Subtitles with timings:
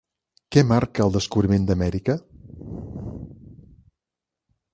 [0.55, 2.15] Què marca el descobriment d'Amèrica?